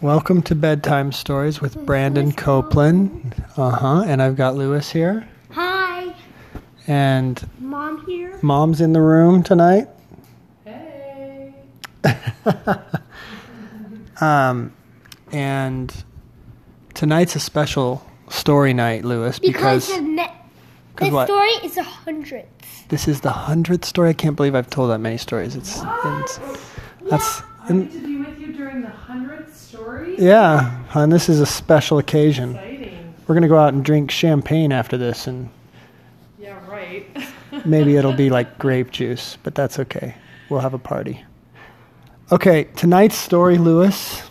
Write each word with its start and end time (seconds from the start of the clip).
Welcome 0.00 0.42
to 0.42 0.54
Bedtime 0.54 1.12
Stories 1.12 1.60
with 1.60 1.84
Brandon 1.86 2.32
Copeland. 2.32 3.34
Uh 3.56 3.70
huh. 3.70 4.04
And 4.06 4.20
I've 4.20 4.36
got 4.36 4.54
Lewis 4.54 4.90
here. 4.90 5.26
Hi, 5.50 6.14
And 6.86 7.42
mom 7.58 8.04
here. 8.06 8.38
mom's 8.42 8.80
in 8.80 8.92
the 8.92 9.00
room 9.00 9.42
tonight. 9.42 9.88
Hey. 10.64 11.54
Um, 14.20 14.72
and 15.32 15.92
tonight's 16.94 17.34
a 17.34 17.40
special 17.40 18.06
story 18.28 18.72
night, 18.72 19.04
Lewis, 19.04 19.40
because, 19.40 19.88
Because 19.88 19.96
the, 19.96 20.02
ne- 20.02 20.32
the 20.98 21.10
what? 21.10 21.26
story 21.26 21.50
is 21.64 21.76
a 21.76 21.82
hundredth. 21.82 22.88
this 22.90 23.08
is 23.08 23.22
the 23.22 23.32
hundredth 23.32 23.84
story. 23.84 24.10
I 24.10 24.12
can't 24.12 24.36
believe 24.36 24.54
I've 24.54 24.70
told 24.70 24.90
that 24.92 24.98
many 25.00 25.18
stories. 25.18 25.56
It's, 25.56 25.80
it's 26.04 26.38
that's 27.10 27.42
I 27.68 27.72
the 28.84 28.90
hundredth 28.90 29.56
story. 29.56 30.16
yeah, 30.18 30.82
and 30.94 31.12
this 31.12 31.28
is 31.28 31.40
a 31.40 31.46
special 31.46 31.98
occasion. 31.98 32.50
Exciting. 32.56 33.14
We're 33.26 33.34
gonna 33.34 33.48
go 33.48 33.58
out 33.58 33.72
and 33.74 33.84
drink 33.84 34.10
champagne 34.10 34.72
after 34.72 34.96
this, 34.98 35.26
and 35.26 35.48
Yeah, 36.38 36.58
right. 36.70 37.06
maybe 37.64 37.96
it'll 37.96 38.12
be 38.12 38.30
like 38.30 38.58
grape 38.58 38.90
juice, 38.90 39.38
but 39.42 39.54
that's 39.54 39.78
okay. 39.78 40.14
We'll 40.50 40.60
have 40.60 40.74
a 40.74 40.78
party. 40.78 41.24
Okay, 42.32 42.64
tonight's 42.76 43.16
story, 43.16 43.58
Lewis, 43.58 44.22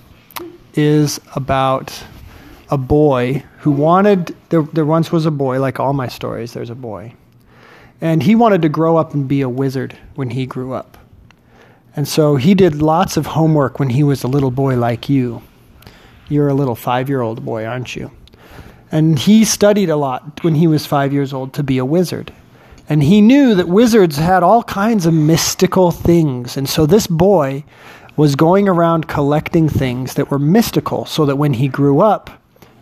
is 0.75 1.19
about 1.35 2.03
a 2.69 2.77
boy 2.77 3.43
who 3.59 3.71
wanted. 3.71 4.35
There, 4.49 4.63
there 4.73 4.85
once 4.85 5.11
was 5.11 5.25
a 5.25 5.31
boy, 5.31 5.59
like 5.59 5.79
all 5.79 5.93
my 5.93 6.07
stories, 6.07 6.53
there's 6.53 6.69
a 6.69 6.75
boy. 6.75 7.13
And 8.01 8.21
he 8.21 8.35
wanted 8.35 8.61
to 8.63 8.69
grow 8.69 8.97
up 8.97 9.13
and 9.13 9.27
be 9.27 9.41
a 9.41 9.49
wizard 9.49 9.97
when 10.15 10.31
he 10.31 10.45
grew 10.45 10.73
up. 10.73 10.97
And 11.95 12.07
so 12.07 12.35
he 12.35 12.55
did 12.55 12.81
lots 12.81 13.17
of 13.17 13.27
homework 13.27 13.79
when 13.79 13.89
he 13.89 14.03
was 14.03 14.23
a 14.23 14.27
little 14.27 14.51
boy 14.51 14.75
like 14.75 15.09
you. 15.09 15.41
You're 16.27 16.47
a 16.47 16.53
little 16.53 16.75
five 16.75 17.09
year 17.09 17.21
old 17.21 17.45
boy, 17.45 17.65
aren't 17.65 17.95
you? 17.95 18.11
And 18.91 19.17
he 19.17 19.45
studied 19.45 19.89
a 19.89 19.95
lot 19.95 20.43
when 20.43 20.55
he 20.55 20.67
was 20.67 20.85
five 20.85 21.13
years 21.13 21.33
old 21.33 21.53
to 21.53 21.63
be 21.63 21.77
a 21.77 21.85
wizard. 21.85 22.31
And 22.89 23.01
he 23.03 23.21
knew 23.21 23.55
that 23.55 23.67
wizards 23.67 24.17
had 24.17 24.43
all 24.43 24.63
kinds 24.63 25.05
of 25.05 25.13
mystical 25.13 25.91
things. 25.91 26.57
And 26.57 26.67
so 26.67 26.85
this 26.85 27.07
boy 27.07 27.63
was 28.15 28.35
going 28.35 28.67
around 28.67 29.07
collecting 29.07 29.69
things 29.69 30.13
that 30.15 30.29
were 30.29 30.39
mystical 30.39 31.05
so 31.05 31.25
that 31.25 31.37
when 31.37 31.53
he 31.53 31.67
grew 31.67 32.01
up 32.01 32.29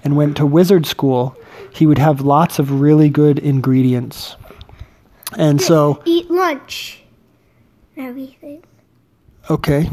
and 0.03 0.17
went 0.17 0.35
to 0.37 0.45
wizard 0.45 0.85
school, 0.85 1.37
he 1.73 1.85
would 1.85 1.97
have 1.97 2.21
lots 2.21 2.59
of 2.59 2.81
really 2.81 3.09
good 3.09 3.39
ingredients. 3.39 4.35
And 5.37 5.61
so, 5.61 6.01
Eat 6.05 6.29
lunch. 6.29 7.03
Everything. 7.95 8.63
Okay, 9.49 9.89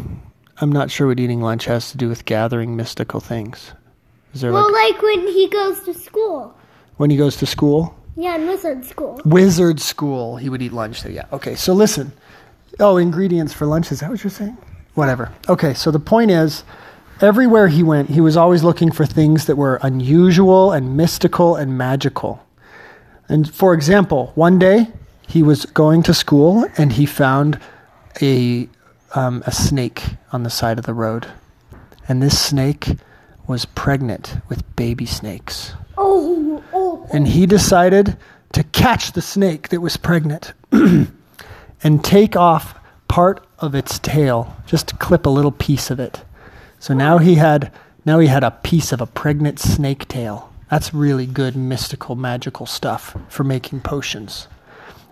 I'm 0.61 0.73
not 0.73 0.91
sure 0.91 1.07
what 1.07 1.21
eating 1.21 1.41
lunch 1.41 1.65
has 1.67 1.91
to 1.93 1.97
do 1.97 2.09
with 2.09 2.25
gathering 2.25 2.77
mystical 2.77 3.21
things. 3.21 3.73
Is 4.35 4.41
there 4.43 4.53
Well, 4.53 4.71
like 4.73 4.95
like 4.95 5.03
when 5.03 5.27
he 5.29 5.49
goes 5.49 5.81
to 5.85 5.95
school. 5.95 6.55
when 6.97 7.11
he 7.11 7.17
goes 7.17 7.37
to 7.39 7.47
school? 7.47 7.95
Yeah, 8.17 8.35
in 8.37 8.47
wizard 8.49 8.85
school. 8.85 9.21
Wizard 9.25 9.81
school. 9.81 10.37
He 10.37 10.49
would 10.49 10.61
eat 10.61 10.73
lunch 10.73 11.03
there. 11.03 11.13
Yeah. 11.13 11.27
Okay. 11.33 11.55
So 11.55 11.73
listen. 11.73 12.13
Oh, 12.81 12.97
ingredients 12.97 13.53
for 13.53 13.65
lunch. 13.67 13.91
Is 13.93 14.01
that 14.01 14.11
what 14.11 14.23
you're 14.23 14.31
saying? 14.31 14.57
Whatever. 14.95 15.33
Okay. 15.49 15.73
So 15.75 15.91
the 15.93 16.01
point 16.01 16.31
is, 16.33 16.65
everywhere 17.21 17.69
he 17.69 17.83
went, 17.85 18.11
he 18.11 18.21
was 18.21 18.37
always 18.37 18.65
looking 18.65 18.91
for 18.91 19.07
things 19.07 19.47
that 19.47 19.57
were 19.57 19.79
unusual 19.83 20.73
and 20.73 20.97
mystical 20.97 21.55
and 21.57 21.79
magical. 21.79 22.45
And 23.29 23.53
for 23.53 23.73
example, 23.73 24.33
one 24.35 24.59
day 24.59 24.89
he 25.27 25.43
was 25.43 25.65
going 25.67 26.03
to 26.05 26.15
school 26.15 26.67
and 26.77 26.93
he 26.93 27.07
found 27.07 27.61
a 28.21 28.69
um, 29.14 29.42
a 29.47 29.53
snake 29.53 30.05
on 30.33 30.42
the 30.42 30.51
side 30.51 30.78
of 30.78 30.87
the 30.87 30.95
road, 30.95 31.27
and 32.09 32.23
this 32.23 32.39
snake 32.39 32.97
was 33.47 33.64
pregnant 33.64 34.37
with 34.48 34.77
baby 34.77 35.06
snakes. 35.06 35.73
Oh, 35.97 36.62
oh. 36.73 37.09
and 37.12 37.27
he 37.27 37.47
decided 37.47 38.17
to 38.53 38.62
catch 38.62 39.12
the 39.12 39.23
snake 39.23 39.69
that 39.70 39.80
was 39.80 39.96
pregnant 39.96 40.52
and 40.73 42.05
take 42.05 42.36
off 42.36 42.79
part 43.08 43.45
of 43.58 43.74
its 43.74 43.98
tail 43.98 44.57
just 44.67 44.89
to 44.89 44.96
clip 44.96 45.27
a 45.27 45.30
little 45.30 45.51
piece 45.51 45.90
of 45.90 45.98
it. 45.98 46.23
So 46.79 46.95
now 46.95 47.19
he 47.19 47.36
had 47.36 47.73
now 48.05 48.20
he 48.20 48.29
had 48.29 48.45
a 48.45 48.52
piece 48.52 48.92
of 48.92 49.01
a 49.01 49.07
pregnant 49.07 49.58
snake 49.58 50.07
tail. 50.08 50.52
That's 50.70 50.95
really 50.95 51.27
good 51.27 51.57
mystical 51.57 52.14
magical 52.14 52.67
stuff 52.67 53.17
for 53.29 53.45
making 53.45 53.80
potions. 53.80 54.48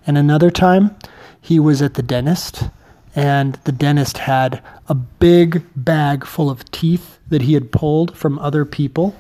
And 0.07 0.17
another 0.17 0.51
time 0.51 0.97
he 1.41 1.59
was 1.59 1.83
at 1.83 1.95
the 1.95 2.03
dentist 2.03 2.69
and 3.17 3.55
the 3.65 3.73
dentist 3.73 4.19
had 4.19 4.63
a 4.89 4.95
big 4.95 5.65
bag 5.75 6.25
full 6.25 6.49
of 6.49 6.71
teeth 6.71 7.19
that 7.29 7.43
he 7.43 7.55
had 7.55 7.73
pulled 7.73 8.17
from 8.17 8.39
other 8.39 8.65
people 8.65 9.17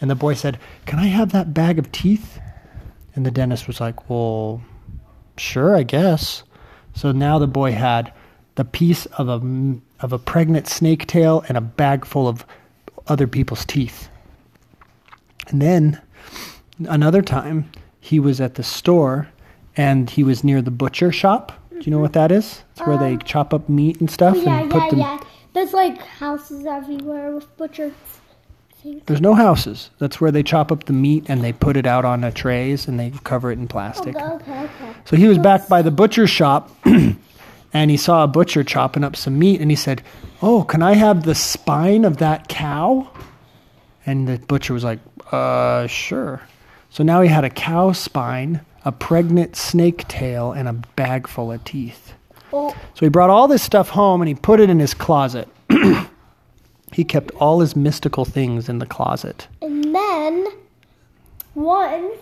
and 0.00 0.10
the 0.10 0.14
boy 0.14 0.34
said, 0.34 0.58
Can 0.86 0.98
I 0.98 1.06
have 1.06 1.32
that 1.32 1.52
bag 1.52 1.78
of 1.78 1.92
teeth? 1.92 2.40
And 3.14 3.26
the 3.26 3.30
dentist 3.30 3.66
was 3.66 3.80
like, 3.80 4.08
Well, 4.08 4.62
sure, 5.36 5.76
I 5.76 5.82
guess. 5.82 6.42
So 6.94 7.12
now 7.12 7.38
the 7.38 7.46
boy 7.46 7.72
had 7.72 8.12
the 8.54 8.64
piece 8.64 9.06
of 9.06 9.28
a, 9.28 9.40
of 10.00 10.12
a 10.12 10.18
pregnant 10.18 10.66
snake 10.66 11.06
tail 11.06 11.44
and 11.48 11.56
a 11.56 11.60
bag 11.60 12.04
full 12.04 12.26
of 12.26 12.44
other 13.06 13.26
people's 13.26 13.64
teeth. 13.64 14.08
And 15.48 15.60
then 15.60 16.00
another 16.88 17.22
time, 17.22 17.70
he 18.00 18.18
was 18.18 18.40
at 18.40 18.54
the 18.54 18.62
store 18.62 19.28
and 19.76 20.08
he 20.08 20.24
was 20.24 20.42
near 20.42 20.62
the 20.62 20.70
butcher 20.70 21.12
shop. 21.12 21.52
Do 21.80 21.84
you 21.86 21.90
know 21.90 21.98
what 21.98 22.12
that 22.12 22.30
is? 22.30 22.62
It's 22.72 22.86
where 22.86 22.98
they 22.98 23.16
chop 23.18 23.54
up 23.54 23.68
meat 23.68 24.00
and 24.00 24.10
stuff 24.10 24.36
Oh, 24.36 24.42
yeah, 24.42 24.60
and 24.60 24.70
put 24.70 24.82
yeah, 24.84 24.90
them. 24.90 24.98
yeah. 24.98 25.20
There's 25.54 25.72
like 25.72 25.98
houses 26.00 26.66
everywhere 26.66 27.32
with 27.34 27.56
butchers. 27.56 27.92
There's 29.06 29.20
no 29.20 29.34
houses. 29.34 29.90
That's 29.98 30.20
where 30.22 30.30
they 30.30 30.42
chop 30.42 30.72
up 30.72 30.84
the 30.84 30.92
meat 30.94 31.24
and 31.28 31.42
they 31.44 31.52
put 31.52 31.76
it 31.76 31.86
out 31.86 32.04
on 32.06 32.24
a 32.24 32.32
trays 32.32 32.88
and 32.88 32.98
they 32.98 33.12
cover 33.24 33.50
it 33.50 33.58
in 33.58 33.68
plastic. 33.68 34.16
Okay, 34.16 34.24
okay, 34.24 34.64
okay. 34.64 34.92
So 35.04 35.16
he 35.16 35.26
was 35.28 35.36
back 35.38 35.68
by 35.68 35.82
the 35.82 35.90
butcher 35.90 36.26
shop 36.26 36.70
and 36.84 37.90
he 37.90 37.96
saw 37.98 38.24
a 38.24 38.28
butcher 38.28 38.64
chopping 38.64 39.04
up 39.04 39.16
some 39.16 39.38
meat 39.38 39.60
and 39.60 39.70
he 39.70 39.76
said, 39.76 40.02
Oh, 40.40 40.64
can 40.64 40.82
I 40.82 40.94
have 40.94 41.24
the 41.24 41.34
spine 41.34 42.04
of 42.06 42.18
that 42.18 42.48
cow? 42.48 43.10
And 44.06 44.26
the 44.26 44.38
butcher 44.38 44.72
was 44.72 44.84
like, 44.84 45.00
Uh, 45.30 45.86
sure. 45.86 46.40
So 46.88 47.04
now 47.04 47.20
he 47.20 47.28
had 47.28 47.44
a 47.44 47.50
cow 47.50 47.92
spine, 47.92 48.62
a 48.84 48.92
pregnant 48.92 49.56
snake 49.56 50.06
tail, 50.08 50.52
and 50.52 50.68
a 50.68 50.72
bag 50.72 51.26
full 51.28 51.52
of 51.52 51.62
teeth. 51.64 52.14
Oh, 52.52 52.74
So 52.94 53.06
he 53.06 53.08
brought 53.08 53.30
all 53.30 53.46
this 53.46 53.62
stuff 53.62 53.90
home 53.90 54.20
and 54.22 54.28
he 54.28 54.34
put 54.34 54.58
it 54.60 54.70
in 54.70 54.78
his 54.80 54.94
closet. 54.94 55.48
he 56.92 57.04
kept 57.04 57.30
all 57.32 57.60
his 57.60 57.76
mystical 57.76 58.24
things 58.24 58.68
in 58.68 58.78
the 58.78 58.86
closet. 58.86 59.46
and 59.62 59.94
then 59.94 60.46
once 61.54 62.16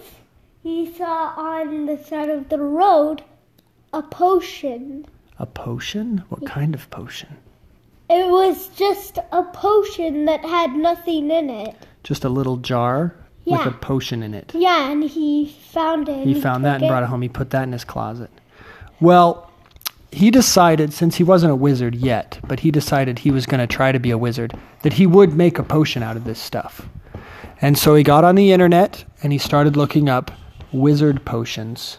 he 0.62 0.92
saw 0.92 1.32
on 1.36 1.86
the 1.86 1.96
side 2.02 2.28
of 2.28 2.48
the 2.48 2.58
road 2.58 3.22
a 3.92 4.02
potion. 4.02 5.06
A 5.38 5.46
potion? 5.46 6.24
What 6.28 6.44
kind 6.44 6.74
of 6.74 6.90
potion? 6.90 7.36
It 8.10 8.28
was 8.30 8.68
just 8.68 9.18
a 9.32 9.42
potion 9.44 10.24
that 10.26 10.40
had 10.44 10.74
nothing 10.74 11.30
in 11.30 11.48
it. 11.50 11.74
Just 12.02 12.24
a 12.24 12.28
little 12.28 12.56
jar 12.56 13.14
with 13.50 13.66
a 13.66 13.76
potion 13.78 14.22
in 14.22 14.34
it. 14.34 14.52
Yeah, 14.54 14.90
and 14.90 15.02
he 15.04 15.56
found 15.70 16.08
it. 16.08 16.26
He 16.26 16.40
found 16.40 16.64
that 16.64 16.74
took 16.74 16.82
and 16.82 16.88
brought 16.88 17.02
it 17.02 17.06
home. 17.06 17.22
He 17.22 17.28
put 17.28 17.50
that 17.50 17.64
in 17.64 17.72
his 17.72 17.84
closet. 17.84 18.30
Well, 19.00 19.50
he 20.10 20.30
decided, 20.30 20.92
since 20.92 21.16
he 21.16 21.24
wasn't 21.24 21.52
a 21.52 21.56
wizard 21.56 21.94
yet, 21.94 22.38
but 22.46 22.60
he 22.60 22.70
decided 22.70 23.18
he 23.18 23.30
was 23.30 23.46
going 23.46 23.60
to 23.60 23.66
try 23.66 23.92
to 23.92 23.98
be 23.98 24.10
a 24.10 24.18
wizard, 24.18 24.54
that 24.82 24.94
he 24.94 25.06
would 25.06 25.34
make 25.34 25.58
a 25.58 25.62
potion 25.62 26.02
out 26.02 26.16
of 26.16 26.24
this 26.24 26.38
stuff. 26.38 26.88
And 27.60 27.76
so 27.76 27.94
he 27.94 28.02
got 28.02 28.24
on 28.24 28.34
the 28.34 28.52
internet 28.52 29.04
and 29.22 29.32
he 29.32 29.38
started 29.38 29.76
looking 29.76 30.08
up 30.08 30.30
wizard 30.72 31.24
potions. 31.24 31.98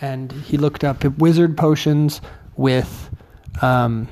And 0.00 0.32
he 0.32 0.56
looked 0.56 0.84
up 0.84 1.04
wizard 1.18 1.56
potions 1.56 2.20
with 2.56 3.10
um, 3.62 4.08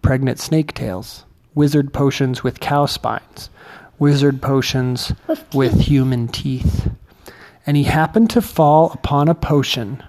pregnant 0.00 0.38
snake 0.40 0.74
tails, 0.74 1.24
wizard 1.54 1.92
potions 1.92 2.42
with 2.42 2.60
cow 2.60 2.86
spines, 2.86 3.50
wizard 4.02 4.42
potions 4.42 5.12
With 5.54 5.82
human 5.82 6.26
teeth. 6.26 6.90
And 7.64 7.76
he 7.76 7.84
happened 7.84 8.30
to 8.30 8.42
fall 8.42 8.90
upon 8.90 9.28
a 9.28 9.34
potion 9.34 10.02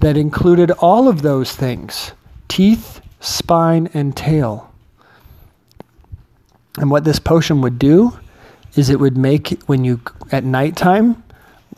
that 0.00 0.18
included 0.18 0.70
all 0.72 1.08
of 1.08 1.22
those 1.22 1.50
things 1.56 2.12
teeth, 2.48 3.00
spine, 3.20 3.88
and 3.94 4.14
tail. 4.14 4.70
And 6.76 6.90
what 6.90 7.04
this 7.04 7.18
potion 7.18 7.62
would 7.62 7.78
do 7.78 8.12
is 8.76 8.90
it 8.90 9.00
would 9.00 9.16
make 9.16 9.58
when 9.64 9.84
you 9.84 10.02
at 10.30 10.44
nighttime, 10.44 11.22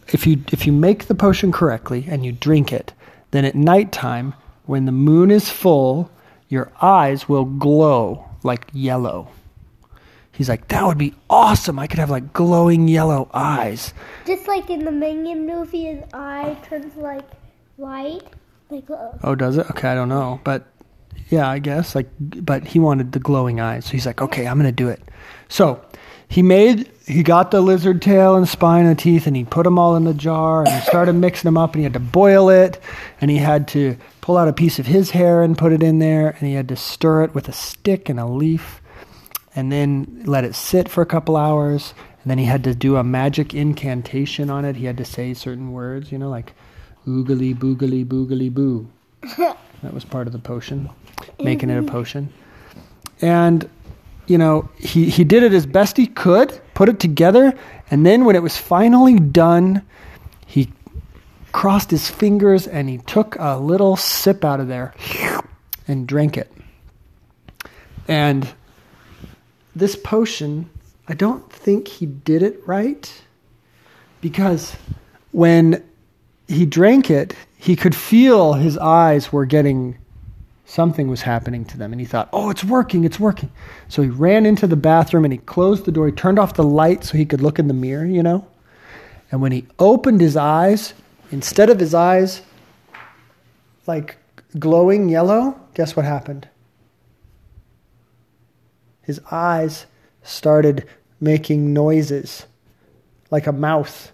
if 0.08 0.26
you 0.26 0.42
if 0.50 0.66
you 0.66 0.72
make 0.72 1.06
the 1.06 1.14
potion 1.14 1.52
correctly 1.52 2.06
and 2.08 2.26
you 2.26 2.32
drink 2.32 2.72
it, 2.72 2.92
then 3.30 3.44
at 3.44 3.54
nighttime, 3.54 4.34
when 4.64 4.84
the 4.84 4.98
moon 5.08 5.30
is 5.30 5.48
full, 5.48 6.10
your 6.48 6.72
eyes 6.82 7.28
will 7.28 7.44
glow 7.44 8.28
like 8.42 8.66
yellow. 8.72 9.28
He's 10.36 10.48
like, 10.48 10.68
that 10.68 10.84
would 10.84 10.98
be 10.98 11.14
awesome. 11.30 11.78
I 11.78 11.86
could 11.86 11.98
have 11.98 12.10
like 12.10 12.32
glowing 12.32 12.88
yellow 12.88 13.28
eyes. 13.32 13.94
Just 14.26 14.46
like 14.46 14.68
in 14.70 14.84
the 14.84 14.92
Minion 14.92 15.46
movie, 15.46 15.84
his 15.86 16.04
eye 16.12 16.56
turns 16.68 16.94
like 16.96 17.24
white. 17.76 18.22
Like, 18.68 18.90
uh, 18.90 19.12
Oh, 19.22 19.34
does 19.34 19.56
it? 19.56 19.70
Okay, 19.70 19.88
I 19.88 19.94
don't 19.94 20.08
know. 20.08 20.40
But 20.44 20.66
yeah, 21.30 21.48
I 21.48 21.58
guess. 21.58 21.94
Like, 21.94 22.08
but 22.20 22.64
he 22.66 22.78
wanted 22.78 23.12
the 23.12 23.18
glowing 23.18 23.60
eyes, 23.60 23.86
so 23.86 23.92
he's 23.92 24.06
like, 24.06 24.20
okay, 24.20 24.46
I'm 24.46 24.58
gonna 24.58 24.72
do 24.72 24.88
it. 24.88 25.00
So 25.48 25.80
he 26.28 26.42
made, 26.42 26.90
he 27.06 27.22
got 27.22 27.50
the 27.52 27.60
lizard 27.60 28.02
tail 28.02 28.34
and 28.34 28.48
spine 28.48 28.84
and 28.84 28.98
teeth, 28.98 29.26
and 29.26 29.36
he 29.36 29.44
put 29.44 29.62
them 29.64 29.78
all 29.78 29.94
in 29.96 30.04
the 30.04 30.14
jar, 30.14 30.64
and 30.64 30.68
he 30.72 30.80
started 30.80 31.12
mixing 31.14 31.46
them 31.48 31.56
up, 31.56 31.70
and 31.74 31.80
he 31.80 31.84
had 31.84 31.92
to 31.94 32.00
boil 32.00 32.50
it, 32.50 32.80
and 33.20 33.30
he 33.30 33.36
had 33.38 33.68
to 33.68 33.96
pull 34.20 34.36
out 34.36 34.48
a 34.48 34.52
piece 34.52 34.78
of 34.80 34.86
his 34.86 35.10
hair 35.12 35.42
and 35.42 35.56
put 35.56 35.72
it 35.72 35.82
in 35.82 36.00
there, 36.00 36.30
and 36.30 36.48
he 36.48 36.54
had 36.54 36.68
to 36.68 36.76
stir 36.76 37.22
it 37.22 37.34
with 37.34 37.48
a 37.48 37.52
stick 37.52 38.08
and 38.08 38.18
a 38.18 38.26
leaf, 38.26 38.82
and 39.56 39.72
then 39.72 40.22
let 40.26 40.44
it 40.44 40.54
sit 40.54 40.88
for 40.88 41.02
a 41.02 41.06
couple 41.06 41.36
hours, 41.36 41.94
and 42.22 42.30
then 42.30 42.38
he 42.38 42.44
had 42.44 42.62
to 42.64 42.74
do 42.74 42.96
a 42.96 43.02
magic 43.02 43.54
incantation 43.54 44.50
on 44.50 44.64
it. 44.64 44.76
He 44.76 44.84
had 44.84 44.98
to 44.98 45.04
say 45.04 45.34
certain 45.34 45.72
words, 45.72 46.12
you 46.12 46.18
know, 46.18 46.28
like 46.28 46.52
oogly 47.06 47.54
boogly 47.54 48.04
boogly 48.04 48.52
boo. 48.52 48.88
That 49.82 49.92
was 49.92 50.04
part 50.06 50.26
of 50.26 50.32
the 50.32 50.38
potion, 50.38 50.88
mm-hmm. 50.88 51.44
making 51.44 51.70
it 51.70 51.78
a 51.78 51.82
potion. 51.82 52.32
And, 53.20 53.68
you 54.26 54.38
know, 54.38 54.70
he, 54.76 55.10
he 55.10 55.22
did 55.22 55.42
it 55.42 55.52
as 55.52 55.66
best 55.66 55.98
he 55.98 56.06
could, 56.06 56.58
put 56.72 56.88
it 56.88 56.98
together, 56.98 57.52
and 57.90 58.04
then 58.04 58.24
when 58.24 58.36
it 58.36 58.42
was 58.42 58.56
finally 58.56 59.18
done, 59.18 59.82
he 60.46 60.72
crossed 61.52 61.90
his 61.90 62.08
fingers 62.08 62.66
and 62.66 62.88
he 62.88 62.98
took 62.98 63.36
a 63.38 63.58
little 63.58 63.96
sip 63.96 64.44
out 64.44 64.60
of 64.60 64.68
there 64.68 64.94
and 65.86 66.08
drank 66.08 66.36
it. 66.36 66.50
And 68.08 68.48
this 69.76 69.94
potion, 69.94 70.70
I 71.06 71.14
don't 71.14 71.52
think 71.52 71.86
he 71.86 72.06
did 72.06 72.42
it 72.42 72.60
right 72.66 73.22
because 74.22 74.74
when 75.32 75.84
he 76.48 76.64
drank 76.64 77.10
it, 77.10 77.34
he 77.58 77.76
could 77.76 77.94
feel 77.94 78.54
his 78.54 78.78
eyes 78.78 79.32
were 79.32 79.44
getting 79.44 79.98
something 80.64 81.08
was 81.08 81.22
happening 81.22 81.64
to 81.66 81.78
them 81.78 81.92
and 81.92 82.00
he 82.00 82.06
thought, 82.06 82.28
"Oh, 82.32 82.48
it's 82.50 82.64
working, 82.64 83.04
it's 83.04 83.20
working." 83.20 83.50
So 83.88 84.02
he 84.02 84.08
ran 84.08 84.46
into 84.46 84.66
the 84.66 84.76
bathroom 84.76 85.24
and 85.24 85.32
he 85.32 85.38
closed 85.38 85.84
the 85.84 85.92
door. 85.92 86.06
He 86.06 86.12
turned 86.12 86.38
off 86.38 86.54
the 86.54 86.64
light 86.64 87.04
so 87.04 87.18
he 87.18 87.26
could 87.26 87.42
look 87.42 87.58
in 87.58 87.68
the 87.68 87.74
mirror, 87.74 88.06
you 88.06 88.22
know? 88.22 88.46
And 89.30 89.42
when 89.42 89.52
he 89.52 89.66
opened 89.78 90.20
his 90.22 90.36
eyes, 90.36 90.94
instead 91.30 91.68
of 91.68 91.78
his 91.78 91.94
eyes 91.94 92.40
like 93.86 94.16
glowing 94.58 95.08
yellow, 95.10 95.60
guess 95.74 95.94
what 95.94 96.06
happened? 96.06 96.48
His 99.06 99.20
eyes 99.30 99.86
started 100.24 100.84
making 101.20 101.72
noises 101.72 102.46
like 103.30 103.46
a 103.46 103.52
mouth. 103.52 104.10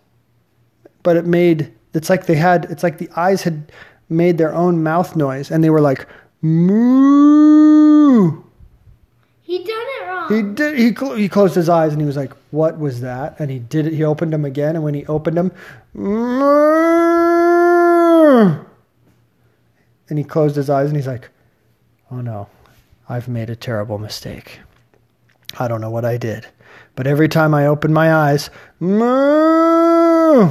But 1.03 1.17
it 1.17 1.25
made 1.27 1.73
it's 1.95 2.11
like 2.11 2.27
they 2.27 2.35
had 2.35 2.67
it's 2.67 2.83
like 2.83 2.99
the 2.99 3.09
eyes 3.17 3.43
had 3.43 3.73
made 4.11 4.37
their 4.37 4.55
own 4.55 4.83
mouth 4.83 5.17
noise 5.17 5.51
and 5.51 5.65
they 5.65 5.71
were 5.71 5.81
like 5.81 6.07
moo. 6.43 8.43
He 9.41 9.59
done 9.65 9.69
it 9.71 10.07
wrong. 10.07 10.29
he 10.29 10.43
did 10.43 10.79
he, 10.79 10.95
cl- 10.95 11.15
he 11.15 11.29
closed 11.29 11.55
his 11.55 11.71
eyes 11.71 11.93
and 11.93 12.01
he 12.01 12.07
was 12.07 12.17
like 12.17 12.33
what 12.51 12.79
was 12.79 13.01
that? 13.01 13.41
And 13.41 13.51
he 13.51 13.59
did 13.59 13.87
it 13.87 13.95
he 13.95 14.05
opened 14.05 14.33
them 14.35 14.45
again 14.45 14.75
and 14.77 14.85
when 14.85 14.93
he 14.95 15.07
opened 15.07 15.39
them 15.39 15.53
moo. 15.95 16.13
And 20.09 20.19
he 20.19 20.25
closed 20.25 20.57
his 20.57 20.69
eyes 20.69 20.89
and 20.89 20.97
he's 20.97 21.07
like 21.07 21.31
oh 22.11 22.21
no. 22.21 22.49
I've 23.09 23.29
made 23.29 23.49
a 23.51 23.57
terrible 23.57 23.99
mistake 23.99 24.61
i 25.59 25.69
don't 25.69 25.81
know 25.81 25.91
what 25.91 26.05
i 26.05 26.17
did 26.17 26.47
but 26.95 27.07
every 27.07 27.29
time 27.29 27.55
i 27.55 27.67
open 27.67 27.93
my 27.93 28.13
eyes 28.13 28.51
moo 28.81 30.51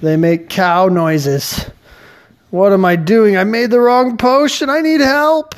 they 0.00 0.16
make 0.16 0.48
cow 0.48 0.88
noises 0.88 1.70
what 2.50 2.72
am 2.72 2.84
i 2.84 2.96
doing 2.96 3.36
i 3.36 3.44
made 3.44 3.70
the 3.70 3.80
wrong 3.80 4.16
potion 4.16 4.70
i 4.70 4.80
need 4.80 5.00
help 5.00 5.54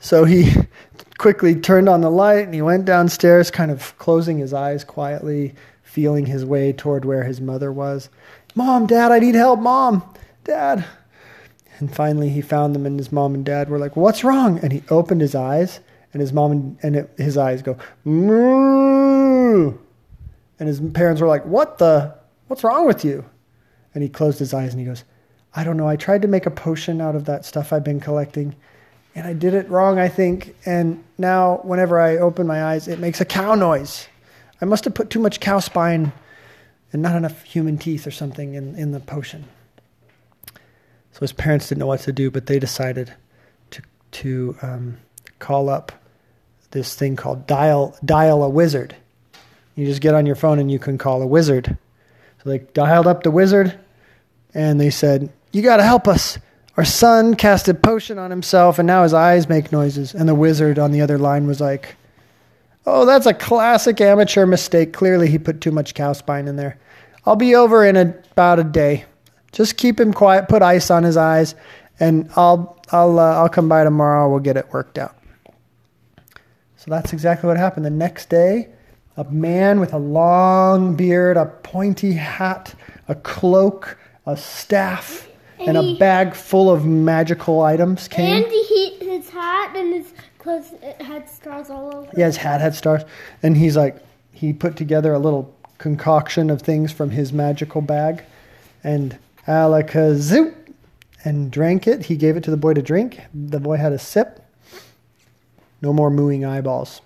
so 0.00 0.24
he 0.24 0.52
quickly 1.18 1.54
turned 1.54 1.88
on 1.88 2.00
the 2.00 2.10
light 2.10 2.44
and 2.44 2.54
he 2.54 2.62
went 2.62 2.84
downstairs, 2.84 3.50
kind 3.50 3.70
of 3.70 3.96
closing 3.98 4.38
his 4.38 4.54
eyes 4.54 4.84
quietly, 4.84 5.54
feeling 5.82 6.26
his 6.26 6.44
way 6.44 6.72
toward 6.72 7.04
where 7.04 7.24
his 7.24 7.40
mother 7.40 7.72
was. 7.72 8.08
Mom, 8.54 8.86
Dad, 8.86 9.12
I 9.12 9.18
need 9.18 9.34
help. 9.34 9.60
Mom, 9.60 10.02
Dad. 10.44 10.84
And 11.78 11.94
finally 11.94 12.30
he 12.30 12.40
found 12.40 12.74
them, 12.74 12.86
and 12.86 12.98
his 12.98 13.12
mom 13.12 13.34
and 13.34 13.44
dad 13.44 13.68
were 13.68 13.78
like, 13.78 13.94
What's 13.94 14.24
wrong? 14.24 14.58
And 14.58 14.72
he 14.72 14.82
opened 14.90 15.20
his 15.20 15.36
eyes, 15.36 15.78
and 16.12 16.20
his 16.20 16.32
mom 16.32 16.52
and, 16.52 16.78
and 16.82 16.96
it, 16.96 17.10
his 17.16 17.36
eyes 17.36 17.62
go, 17.62 17.76
Moo. 18.04 19.76
And 20.58 20.68
his 20.68 20.80
parents 20.80 21.20
were 21.20 21.28
like, 21.28 21.44
What 21.44 21.78
the? 21.78 22.16
What's 22.48 22.64
wrong 22.64 22.86
with 22.86 23.04
you? 23.04 23.24
And 23.94 24.02
he 24.02 24.08
closed 24.08 24.38
his 24.38 24.54
eyes 24.54 24.72
and 24.72 24.80
he 24.80 24.86
goes, 24.86 25.04
I 25.54 25.64
don't 25.64 25.76
know. 25.76 25.88
I 25.88 25.96
tried 25.96 26.22
to 26.22 26.28
make 26.28 26.46
a 26.46 26.50
potion 26.50 27.00
out 27.00 27.14
of 27.14 27.24
that 27.26 27.44
stuff 27.44 27.72
I've 27.72 27.84
been 27.84 28.00
collecting 28.00 28.54
and 29.18 29.26
I 29.26 29.32
did 29.32 29.52
it 29.52 29.68
wrong, 29.68 29.98
I 29.98 30.08
think. 30.08 30.54
And 30.64 31.02
now, 31.18 31.60
whenever 31.64 31.98
I 31.98 32.18
open 32.18 32.46
my 32.46 32.62
eyes, 32.62 32.86
it 32.86 33.00
makes 33.00 33.20
a 33.20 33.24
cow 33.24 33.56
noise. 33.56 34.06
I 34.60 34.64
must 34.64 34.84
have 34.84 34.94
put 34.94 35.10
too 35.10 35.18
much 35.18 35.40
cow 35.40 35.58
spine 35.58 36.12
and 36.92 37.02
not 37.02 37.16
enough 37.16 37.42
human 37.42 37.78
teeth 37.78 38.06
or 38.06 38.12
something 38.12 38.54
in, 38.54 38.76
in 38.76 38.92
the 38.92 39.00
potion. 39.00 39.44
So 40.54 41.20
his 41.20 41.32
parents 41.32 41.68
didn't 41.68 41.80
know 41.80 41.86
what 41.86 42.00
to 42.00 42.12
do, 42.12 42.30
but 42.30 42.46
they 42.46 42.60
decided 42.60 43.12
to 43.70 43.82
to 44.12 44.56
um, 44.62 44.98
call 45.38 45.68
up 45.68 45.92
this 46.70 46.94
thing 46.94 47.16
called 47.16 47.46
dial 47.46 47.96
dial 48.04 48.42
a 48.42 48.48
wizard. 48.48 48.94
You 49.74 49.86
just 49.86 50.00
get 50.00 50.14
on 50.14 50.26
your 50.26 50.36
phone 50.36 50.58
and 50.58 50.70
you 50.70 50.78
can 50.78 50.98
call 50.98 51.22
a 51.22 51.26
wizard. 51.26 51.76
So 52.42 52.50
they 52.50 52.58
dialed 52.58 53.06
up 53.06 53.22
the 53.22 53.30
wizard, 53.30 53.78
and 54.54 54.80
they 54.80 54.90
said, 54.90 55.30
"You 55.52 55.62
got 55.62 55.78
to 55.78 55.82
help 55.84 56.06
us." 56.08 56.38
Our 56.76 56.84
son 56.84 57.34
cast 57.34 57.68
a 57.68 57.74
potion 57.74 58.18
on 58.18 58.30
himself, 58.30 58.78
and 58.78 58.86
now 58.86 59.02
his 59.02 59.12
eyes 59.12 59.48
make 59.48 59.72
noises. 59.72 60.14
And 60.14 60.28
the 60.28 60.34
wizard 60.34 60.78
on 60.78 60.92
the 60.92 61.00
other 61.00 61.18
line 61.18 61.48
was 61.48 61.60
like, 61.60 61.96
Oh, 62.90 63.04
that's 63.04 63.26
a 63.26 63.34
classic 63.34 64.00
amateur 64.00 64.46
mistake. 64.46 64.94
Clearly, 64.94 65.28
he 65.28 65.38
put 65.38 65.60
too 65.60 65.70
much 65.70 65.92
cow 65.92 66.14
spine 66.14 66.48
in 66.48 66.56
there. 66.56 66.78
I'll 67.26 67.36
be 67.36 67.54
over 67.54 67.84
in 67.84 67.96
a, 67.96 68.14
about 68.32 68.58
a 68.58 68.64
day. 68.64 69.04
Just 69.52 69.76
keep 69.76 70.00
him 70.00 70.14
quiet, 70.14 70.48
put 70.48 70.62
ice 70.62 70.90
on 70.90 71.02
his 71.02 71.18
eyes, 71.18 71.54
and 72.00 72.30
I'll, 72.34 72.80
I'll, 72.90 73.18
uh, 73.18 73.34
I'll 73.34 73.50
come 73.50 73.68
by 73.68 73.84
tomorrow. 73.84 74.30
We'll 74.30 74.40
get 74.40 74.56
it 74.56 74.72
worked 74.72 74.96
out. 74.96 75.14
So 76.88 76.94
that's 76.94 77.12
exactly 77.12 77.46
what 77.46 77.58
happened. 77.58 77.84
The 77.84 77.90
next 77.90 78.30
day, 78.30 78.70
a 79.18 79.24
man 79.24 79.78
with 79.78 79.92
a 79.92 79.98
long 79.98 80.96
beard, 80.96 81.36
a 81.36 81.44
pointy 81.44 82.12
hat, 82.12 82.74
a 83.08 83.14
cloak, 83.14 83.98
a 84.24 84.38
staff, 84.38 85.28
and 85.60 85.76
a 85.76 85.82
he- 85.82 85.98
bag 85.98 86.34
full 86.34 86.70
of 86.70 86.86
magical 86.86 87.60
items 87.60 88.08
came. 88.08 88.42
And 88.42 88.50
he, 88.50 88.96
his 89.00 89.28
hat 89.28 89.76
and 89.76 89.92
his 89.92 90.14
clothes 90.38 90.72
it 90.82 91.02
had 91.02 91.28
stars 91.28 91.68
all 91.68 91.94
over. 91.94 92.10
Yeah, 92.16 92.24
his 92.24 92.38
hat 92.38 92.62
had 92.62 92.74
stars. 92.74 93.02
And 93.42 93.54
he's 93.54 93.76
like, 93.76 93.98
he 94.32 94.54
put 94.54 94.76
together 94.76 95.12
a 95.12 95.18
little 95.18 95.54
concoction 95.76 96.48
of 96.48 96.62
things 96.62 96.90
from 96.90 97.10
his 97.10 97.34
magical 97.34 97.82
bag 97.82 98.24
and 98.82 99.18
alakazoo 99.46 100.54
and 101.22 101.50
drank 101.50 101.86
it. 101.86 102.06
He 102.06 102.16
gave 102.16 102.38
it 102.38 102.44
to 102.44 102.50
the 102.50 102.56
boy 102.56 102.72
to 102.72 102.80
drink. 102.80 103.20
The 103.34 103.60
boy 103.60 103.76
had 103.76 103.92
a 103.92 103.98
sip. 103.98 104.42
No 105.82 105.92
more 105.92 106.10
mooing 106.10 106.44
eyeballs. 106.44 107.00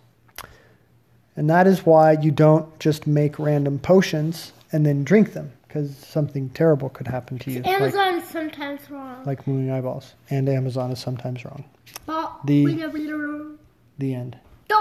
And 1.37 1.49
that 1.49 1.67
is 1.67 1.85
why 1.87 2.13
you 2.13 2.31
don't 2.31 2.79
just 2.79 3.07
make 3.07 3.39
random 3.39 3.79
potions 3.79 4.53
and 4.71 4.85
then 4.85 5.03
drink 5.05 5.33
them 5.33 5.53
because 5.67 5.97
something 5.97 6.51
terrible 6.51 6.91
could 6.91 7.07
happen 7.09 7.39
to 7.41 7.51
you. 7.51 7.63
Like, 7.63 7.81
Amazon 7.81 8.15
is 8.17 8.25
sometimes 8.29 8.81
wrong. 8.91 9.23
like 9.25 9.47
mooing 9.47 9.71
eyeballs. 9.71 10.15
And 10.29 10.49
Amazon 10.49 10.91
is 10.91 10.99
sometimes 10.99 11.45
wrong. 11.45 11.65
But 12.07 12.41
the- 12.45 12.65
The 13.99 14.15
end. 14.15 14.37